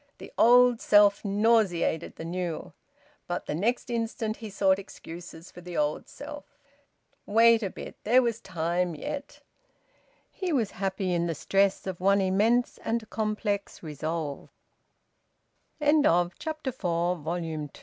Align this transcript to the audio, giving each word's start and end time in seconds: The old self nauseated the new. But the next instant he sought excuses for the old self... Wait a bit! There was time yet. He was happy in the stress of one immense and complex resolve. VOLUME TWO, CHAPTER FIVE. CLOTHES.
The 0.17 0.33
old 0.35 0.81
self 0.81 1.23
nauseated 1.23 2.15
the 2.15 2.25
new. 2.25 2.73
But 3.27 3.45
the 3.45 3.53
next 3.53 3.91
instant 3.91 4.37
he 4.37 4.49
sought 4.49 4.79
excuses 4.79 5.51
for 5.51 5.61
the 5.61 5.77
old 5.77 6.07
self... 6.09 6.57
Wait 7.27 7.61
a 7.61 7.69
bit! 7.69 7.97
There 8.03 8.23
was 8.23 8.41
time 8.41 8.95
yet. 8.95 9.41
He 10.31 10.51
was 10.51 10.71
happy 10.71 11.13
in 11.13 11.27
the 11.27 11.35
stress 11.35 11.85
of 11.85 12.01
one 12.01 12.19
immense 12.19 12.79
and 12.83 13.07
complex 13.11 13.83
resolve. 13.83 14.49
VOLUME 15.79 16.01
TWO, 16.01 16.31
CHAPTER 16.39 16.71
FIVE. 16.71 17.21
CLOTHES. 17.23 17.69